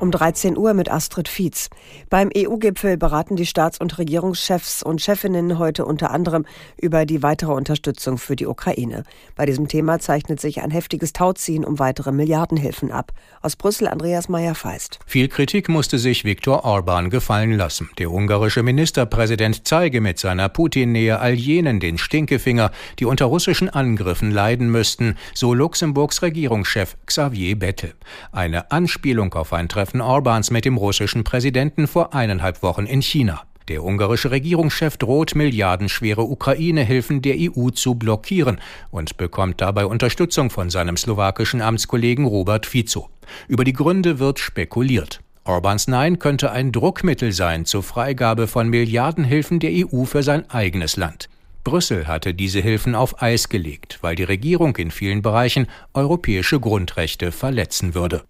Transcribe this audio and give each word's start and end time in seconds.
Um 0.00 0.10
13 0.10 0.58
Uhr 0.58 0.74
mit 0.74 0.90
Astrid 0.90 1.28
Fietz. 1.28 1.70
Beim 2.10 2.28
EU-Gipfel 2.36 2.96
beraten 2.96 3.36
die 3.36 3.46
Staats- 3.46 3.78
und 3.78 3.96
Regierungschefs 3.96 4.82
und 4.82 5.00
Chefinnen 5.00 5.58
heute 5.58 5.86
unter 5.86 6.10
anderem 6.10 6.44
über 6.76 7.06
die 7.06 7.22
weitere 7.22 7.52
Unterstützung 7.52 8.18
für 8.18 8.36
die 8.36 8.46
Ukraine. 8.46 9.04
Bei 9.36 9.46
diesem 9.46 9.68
Thema 9.68 10.00
zeichnet 10.00 10.40
sich 10.40 10.62
ein 10.62 10.70
heftiges 10.70 11.12
Tauziehen 11.12 11.64
um 11.64 11.78
weitere 11.78 12.12
Milliardenhilfen 12.12 12.90
ab. 12.90 13.12
Aus 13.40 13.56
Brüssel 13.56 13.86
Andreas 13.86 14.28
Meyer-Feist. 14.28 14.98
Viel 15.06 15.28
Kritik 15.28 15.68
musste 15.68 15.98
sich 15.98 16.24
Viktor 16.24 16.64
Orban 16.64 17.08
gefallen 17.08 17.52
lassen. 17.52 17.88
Der 17.98 18.10
ungarische 18.10 18.62
Ministerpräsident 18.62 19.66
zeige 19.66 20.00
mit 20.00 20.18
seiner 20.18 20.48
Putin-Nähe 20.48 21.20
all 21.20 21.34
jenen 21.34 21.78
den 21.80 21.98
Stinkefinger, 21.98 22.72
die 22.98 23.04
unter 23.04 23.26
russischen 23.26 23.70
Angriffen 23.70 24.32
leiden 24.32 24.70
müssten, 24.70 25.16
so 25.34 25.54
Luxemburgs 25.54 26.20
Regierungschef 26.20 26.96
Xavier 27.06 27.58
Bettel. 27.58 27.94
Eine 28.32 28.70
Anspielung 28.72 29.32
auf 29.34 29.52
ein 29.52 29.68
Treffen 29.68 29.93
Treffen 29.94 30.10
Orbans 30.10 30.50
mit 30.50 30.64
dem 30.64 30.76
russischen 30.76 31.22
Präsidenten 31.22 31.86
vor 31.86 32.14
eineinhalb 32.14 32.64
Wochen 32.64 32.84
in 32.84 33.00
China. 33.00 33.42
Der 33.68 33.84
ungarische 33.84 34.32
Regierungschef 34.32 34.96
droht 34.96 35.36
milliardenschwere 35.36 36.22
Ukraine-Hilfen 36.22 37.22
der 37.22 37.36
EU 37.38 37.70
zu 37.70 37.94
blockieren 37.94 38.58
und 38.90 39.16
bekommt 39.18 39.60
dabei 39.60 39.86
Unterstützung 39.86 40.50
von 40.50 40.68
seinem 40.68 40.96
slowakischen 40.96 41.62
Amtskollegen 41.62 42.24
Robert 42.24 42.66
Fico. 42.66 43.08
Über 43.46 43.62
die 43.62 43.72
Gründe 43.72 44.18
wird 44.18 44.40
spekuliert. 44.40 45.20
Orbans 45.44 45.86
Nein 45.86 46.18
könnte 46.18 46.50
ein 46.50 46.72
Druckmittel 46.72 47.30
sein 47.30 47.64
zur 47.64 47.84
Freigabe 47.84 48.48
von 48.48 48.68
Milliardenhilfen 48.68 49.60
der 49.60 49.70
EU 49.74 50.06
für 50.06 50.24
sein 50.24 50.50
eigenes 50.50 50.96
Land. 50.96 51.28
Brüssel 51.62 52.08
hatte 52.08 52.34
diese 52.34 52.58
Hilfen 52.58 52.96
auf 52.96 53.22
Eis 53.22 53.48
gelegt, 53.48 53.98
weil 54.00 54.16
die 54.16 54.24
Regierung 54.24 54.74
in 54.76 54.90
vielen 54.90 55.22
Bereichen 55.22 55.68
europäische 55.92 56.58
Grundrechte 56.58 57.30
verletzen 57.30 57.94
würde. 57.94 58.24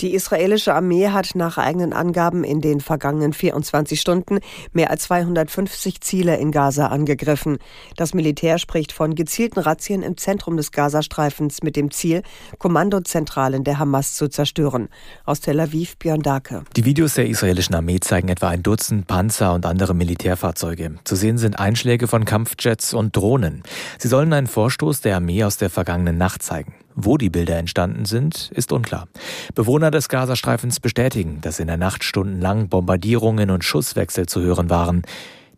Die 0.00 0.12
israelische 0.12 0.74
Armee 0.74 1.08
hat 1.08 1.30
nach 1.34 1.56
eigenen 1.56 1.92
Angaben 1.92 2.42
in 2.42 2.60
den 2.60 2.80
vergangenen 2.80 3.32
24 3.32 4.00
Stunden 4.00 4.40
mehr 4.72 4.90
als 4.90 5.04
250 5.04 6.00
Ziele 6.00 6.36
in 6.36 6.50
Gaza 6.50 6.88
angegriffen. 6.88 7.58
Das 7.96 8.12
Militär 8.12 8.58
spricht 8.58 8.90
von 8.90 9.14
gezielten 9.14 9.60
Razzien 9.60 10.02
im 10.02 10.16
Zentrum 10.16 10.56
des 10.56 10.72
Gazastreifens 10.72 11.62
mit 11.62 11.76
dem 11.76 11.92
Ziel, 11.92 12.22
Kommandozentralen 12.58 13.62
der 13.62 13.78
Hamas 13.78 14.14
zu 14.14 14.28
zerstören. 14.28 14.88
Aus 15.24 15.40
Tel 15.40 15.60
Aviv 15.60 15.96
Björn 15.98 16.22
Dake. 16.22 16.64
Die 16.76 16.84
Videos 16.84 17.14
der 17.14 17.28
israelischen 17.28 17.76
Armee 17.76 18.00
zeigen 18.00 18.28
etwa 18.28 18.48
ein 18.48 18.64
Dutzend 18.64 19.06
Panzer 19.06 19.54
und 19.54 19.64
andere 19.64 19.94
Militärfahrzeuge. 19.94 20.96
Zu 21.04 21.14
sehen 21.14 21.38
sind 21.38 21.60
Einschläge 21.60 22.08
von 22.08 22.24
Kampfjets 22.24 22.94
und 22.94 23.14
Drohnen. 23.16 23.62
Sie 23.98 24.08
sollen 24.08 24.32
einen 24.32 24.48
Vorstoß 24.48 25.02
der 25.02 25.16
Armee 25.16 25.44
aus 25.44 25.56
der 25.56 25.70
vergangenen 25.70 26.18
Nacht 26.18 26.42
zeigen. 26.42 26.74
Wo 26.96 27.16
die 27.16 27.30
Bilder 27.30 27.58
entstanden 27.58 28.04
sind, 28.04 28.50
ist 28.54 28.70
unklar. 28.70 29.08
Bewohner 29.54 29.90
des 29.90 30.08
Gazastreifens 30.08 30.78
bestätigen, 30.78 31.40
dass 31.40 31.58
in 31.58 31.66
der 31.66 31.76
Nacht 31.76 32.04
stundenlang 32.04 32.68
Bombardierungen 32.68 33.50
und 33.50 33.64
Schusswechsel 33.64 34.26
zu 34.26 34.40
hören 34.40 34.70
waren. 34.70 35.02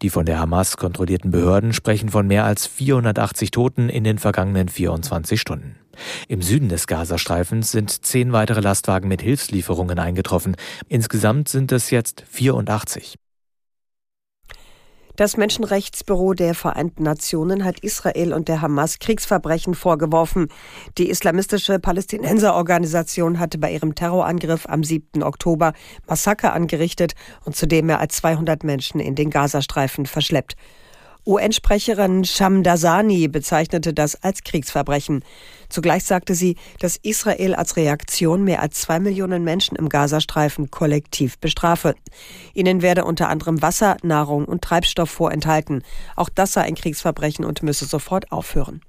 Die 0.02 0.10
von 0.10 0.26
der 0.26 0.38
Hamas 0.38 0.76
kontrollierten 0.76 1.30
Behörden 1.30 1.72
sprechen 1.72 2.10
von 2.10 2.26
mehr 2.26 2.44
als 2.44 2.66
480 2.66 3.50
Toten 3.50 3.88
in 3.88 4.04
den 4.04 4.18
vergangenen 4.18 4.68
24 4.68 5.40
Stunden. 5.40 5.76
Im 6.28 6.42
Süden 6.42 6.68
des 6.68 6.86
Gazastreifens 6.86 7.70
sind 7.70 8.04
zehn 8.04 8.32
weitere 8.32 8.60
Lastwagen 8.60 9.08
mit 9.08 9.22
Hilfslieferungen 9.22 9.98
eingetroffen. 9.98 10.56
Insgesamt 10.88 11.48
sind 11.48 11.72
es 11.72 11.90
jetzt 11.90 12.24
84. 12.28 13.16
Das 15.16 15.38
Menschenrechtsbüro 15.38 16.34
der 16.34 16.54
Vereinten 16.54 17.02
Nationen 17.02 17.64
hat 17.64 17.80
Israel 17.80 18.34
und 18.34 18.48
der 18.48 18.60
Hamas 18.60 18.98
Kriegsverbrechen 18.98 19.74
vorgeworfen. 19.74 20.48
Die 20.98 21.08
islamistische 21.08 21.78
Palästinenserorganisation 21.78 23.38
hatte 23.38 23.56
bei 23.56 23.72
ihrem 23.72 23.94
Terrorangriff 23.94 24.66
am 24.68 24.84
7. 24.84 25.22
Oktober 25.22 25.72
Massaker 26.06 26.52
angerichtet 26.52 27.14
und 27.46 27.56
zudem 27.56 27.86
mehr 27.86 28.00
als 28.00 28.16
200 28.16 28.62
Menschen 28.62 29.00
in 29.00 29.14
den 29.14 29.30
Gazastreifen 29.30 30.04
verschleppt. 30.04 30.54
UN-Sprecherin 31.26 32.24
Shamdasani 32.24 33.26
bezeichnete 33.26 33.92
das 33.92 34.22
als 34.22 34.44
Kriegsverbrechen. 34.44 35.24
Zugleich 35.68 36.04
sagte 36.04 36.36
sie, 36.36 36.54
dass 36.78 36.98
Israel 36.98 37.56
als 37.56 37.76
Reaktion 37.76 38.44
mehr 38.44 38.62
als 38.62 38.80
zwei 38.80 39.00
Millionen 39.00 39.42
Menschen 39.42 39.76
im 39.76 39.88
Gazastreifen 39.88 40.70
kollektiv 40.70 41.38
bestrafe. 41.38 41.96
Ihnen 42.54 42.80
werde 42.80 43.04
unter 43.04 43.28
anderem 43.28 43.60
Wasser, 43.60 43.96
Nahrung 44.04 44.44
und 44.44 44.62
Treibstoff 44.62 45.10
vorenthalten. 45.10 45.82
Auch 46.14 46.28
das 46.28 46.52
sei 46.52 46.62
ein 46.62 46.76
Kriegsverbrechen 46.76 47.44
und 47.44 47.64
müsse 47.64 47.86
sofort 47.86 48.30
aufhören. 48.30 48.80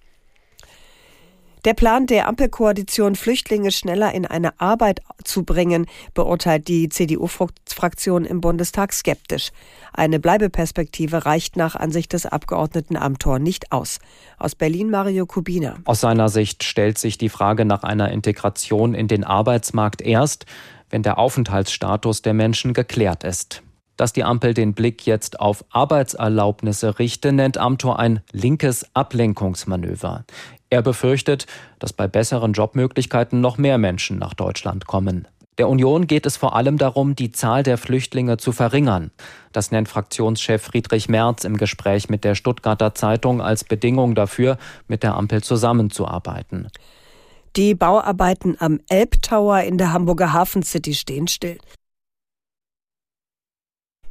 Der 1.66 1.74
Plan 1.74 2.06
der 2.06 2.28
Ampelkoalition, 2.28 3.16
Flüchtlinge 3.16 3.72
schneller 3.72 4.14
in 4.14 4.26
eine 4.26 4.60
Arbeit 4.60 5.02
zu 5.24 5.44
bringen, 5.44 5.88
beurteilt 6.14 6.68
die 6.68 6.88
CDU-Fraktion 6.88 8.26
im 8.26 8.42
Bundestag 8.42 8.94
skeptisch. 8.94 9.50
Eine 9.92 10.20
Bleibeperspektive 10.20 11.26
reicht 11.26 11.58
nach 11.58 11.76
Ansicht 11.76 12.14
des 12.14 12.26
Abgeordneten 12.26 12.96
Amthor 12.96 13.40
nicht 13.40 13.72
aus. 13.72 14.00
Aus 14.38 14.56
Berlin 14.56 14.90
Mario 14.90 15.26
Kubina. 15.26 15.78
Aus 15.86 16.02
seiner 16.02 16.30
Sicht 16.30 16.64
stellt 16.64 16.98
sich 16.98 17.18
die 17.18 17.30
Frage 17.30 17.66
nach 17.66 17.84
einer 17.84 18.12
Integration 18.12 18.94
in 18.94 19.08
den 19.08 19.24
Arbeitsmarkt 19.24 20.02
erst, 20.02 20.46
wenn 20.90 21.04
der 21.04 21.18
Aufenthaltsstatus 21.18 22.22
der 22.22 22.34
Menschen 22.34 22.74
geklärt 22.74 23.24
ist. 23.24 23.64
Dass 23.98 24.14
die 24.14 24.24
Ampel 24.24 24.54
den 24.54 24.74
Blick 24.74 25.08
jetzt 25.08 25.40
auf 25.40 25.66
Arbeitserlaubnisse 25.72 27.00
richte, 27.00 27.32
nennt 27.32 27.58
Amthor 27.58 27.98
ein 27.98 28.22
linkes 28.32 28.86
Ablenkungsmanöver. 28.94 30.24
Er 30.70 30.82
befürchtet, 30.82 31.48
dass 31.80 31.94
bei 31.94 32.08
besseren 32.08 32.54
Jobmöglichkeiten 32.54 33.40
noch 33.42 33.58
mehr 33.58 33.78
Menschen 33.78 34.20
nach 34.20 34.34
Deutschland 34.34 34.86
kommen. 34.88 35.28
Der 35.58 35.70
Union 35.70 36.06
geht 36.06 36.28
es 36.28 36.38
vor 36.38 36.56
allem 36.56 36.78
darum, 36.78 37.16
die 37.16 37.32
Zahl 37.32 37.64
der 37.64 37.80
Flüchtlinge 37.80 38.38
zu 38.38 38.52
verringern. 38.52 39.10
Das 39.52 39.72
nennt 39.72 39.90
Fraktionschef 39.90 40.62
Friedrich 40.62 41.10
Merz 41.10 41.46
im 41.46 41.58
Gespräch 41.58 42.10
mit 42.10 42.24
der 42.24 42.36
Stuttgarter 42.36 42.94
Zeitung 42.94 43.42
als 43.42 43.64
Bedingung 43.64 44.14
dafür, 44.14 44.58
mit 44.88 45.02
der 45.02 45.16
Ampel 45.16 45.42
zusammenzuarbeiten. 45.42 46.68
Die 47.56 47.74
Bauarbeiten 47.74 48.56
am 48.60 48.82
Elbtower 48.88 49.62
in 49.62 49.80
der 49.80 49.94
Hamburger 49.94 50.32
Hafen 50.32 50.62
City 50.62 50.94
stehen 50.94 51.28
still. 51.28 51.58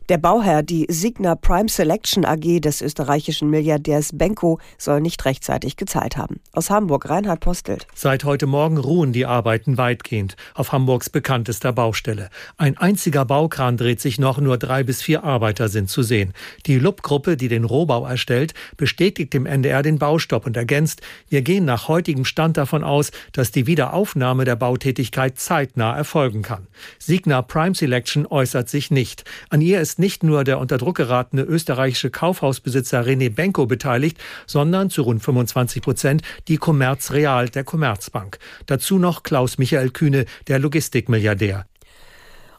Der 0.09 0.19
Bauherr, 0.19 0.63
die 0.63 0.87
Signa 0.89 1.35
Prime 1.35 1.69
Selection 1.69 2.25
AG 2.25 2.61
des 2.61 2.81
österreichischen 2.81 3.51
Milliardärs 3.51 4.11
Benko, 4.17 4.61
soll 4.79 5.01
nicht 5.01 5.25
rechtzeitig 5.25 5.75
gezahlt 5.75 6.17
haben. 6.17 6.39
Aus 6.53 6.71
Hamburg, 6.71 7.11
Reinhard 7.11 7.41
Postelt. 7.41 7.89
Seit 7.93 8.23
heute 8.23 8.47
Morgen 8.47 8.79
ruhen 8.79 9.13
die 9.13 9.27
Arbeiten 9.27 9.79
weitgehend 9.79 10.37
auf 10.55 10.71
Hamburgs 10.71 11.11
bekanntester 11.11 11.73
Baustelle. 11.73 12.31
Ein 12.57 12.79
einziger 12.79 13.25
Baukran 13.25 13.77
dreht 13.77 14.01
sich 14.01 14.21
noch, 14.21 14.39
nur 14.39 14.59
drei 14.59 14.85
bis 14.85 15.03
vier 15.03 15.25
Arbeiter 15.25 15.69
sind 15.69 15.91
zu 15.91 16.05
sehen. 16.05 16.35
Die 16.67 16.79
Lupp-Gruppe, 16.79 17.37
die 17.37 17.49
den 17.49 17.65
Rohbau 17.65 18.07
erstellt, 18.07 18.55
bestätigt 18.77 19.35
dem 19.35 19.45
NDR 19.45 19.83
den 19.83 19.99
Baustopp 19.99 20.47
und 20.47 20.57
ergänzt, 20.57 21.01
wir 21.31 21.43
gehen 21.43 21.65
nach 21.65 21.89
heutigem 21.89 22.25
Stand 22.25 22.59
davon 22.59 22.85
aus, 22.85 23.11
dass 23.33 23.51
die 23.51 23.67
Wiederaufnahme 23.67 24.45
der 24.45 24.55
Bautätigkeit 24.55 25.37
zeitnah 25.41 25.97
erfolgen 25.97 26.43
kann. 26.43 26.69
Signa 27.01 27.43
Prime 27.43 27.75
Selection 27.75 28.25
äußert 28.25 28.69
sich 28.69 28.93
nicht. 28.93 29.25
An 29.51 29.61
ihr 29.61 29.81
ist 29.81 29.96
ist 29.97 29.99
nicht 29.99 30.23
nur 30.23 30.45
der 30.45 30.59
unter 30.59 30.77
Druck 30.77 30.97
geratene 30.97 31.43
österreichische 31.43 32.11
Kaufhausbesitzer 32.11 33.01
René 33.01 33.31
Benko 33.31 33.65
beteiligt, 33.65 34.19
sondern 34.47 34.91
zu 34.91 35.01
rund 35.01 35.23
25 35.23 35.81
Prozent 35.81 36.23
die 36.49 36.59
Commerz 36.59 37.13
Real 37.13 37.49
der 37.49 37.65
Commerzbank. 37.65 38.39
Dazu 38.67 38.99
noch 38.99 39.23
Klaus 39.23 39.57
Michael 39.57 39.89
Kühne, 39.91 40.27
der 40.49 40.59
Logistikmilliardär. 40.59 41.65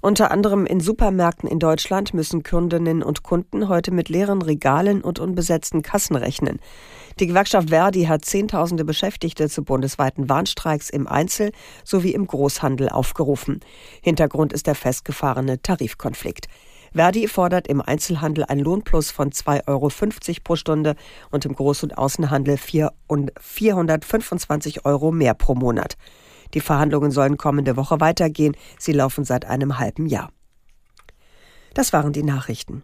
Unter 0.01 0.31
anderem 0.31 0.65
in 0.65 0.79
Supermärkten 0.79 1.47
in 1.47 1.59
Deutschland 1.59 2.15
müssen 2.15 2.41
Kundinnen 2.41 3.03
und 3.03 3.21
Kunden 3.21 3.67
heute 3.67 3.91
mit 3.91 4.09
leeren 4.09 4.41
Regalen 4.41 5.01
und 5.01 5.19
unbesetzten 5.19 5.83
Kassen 5.83 6.15
rechnen. 6.15 6.59
Die 7.19 7.27
Gewerkschaft 7.27 7.69
Verdi 7.69 8.05
hat 8.05 8.25
Zehntausende 8.25 8.83
Beschäftigte 8.83 9.47
zu 9.47 9.63
bundesweiten 9.63 10.27
Warnstreiks 10.27 10.89
im 10.89 11.07
Einzel- 11.07 11.51
sowie 11.83 12.13
im 12.13 12.25
Großhandel 12.25 12.89
aufgerufen. 12.89 13.59
Hintergrund 14.01 14.53
ist 14.53 14.65
der 14.65 14.75
festgefahrene 14.75 15.61
Tarifkonflikt. 15.61 16.47
Verdi 16.97 17.27
fordert 17.27 17.67
im 17.67 17.79
Einzelhandel 17.79 18.45
ein 18.45 18.57
Lohnplus 18.57 19.11
von 19.11 19.29
2,50 19.29 19.67
Euro 19.67 19.91
pro 20.43 20.55
Stunde 20.55 20.95
und 21.29 21.45
im 21.45 21.55
Groß- 21.55 21.83
und 21.83 21.95
Außenhandel 21.95 22.57
425 22.57 24.83
Euro 24.83 25.11
mehr 25.11 25.35
pro 25.35 25.53
Monat. 25.53 25.95
Die 26.55 26.59
Verhandlungen 26.59 27.11
sollen 27.11 27.37
kommende 27.37 27.77
Woche 27.77 27.99
weitergehen. 27.99 28.57
Sie 28.79 28.93
laufen 28.93 29.25
seit 29.25 29.45
einem 29.45 29.77
halben 29.77 30.07
Jahr. 30.07 30.31
Das 31.75 31.93
waren 31.93 32.13
die 32.13 32.23
Nachrichten. 32.23 32.81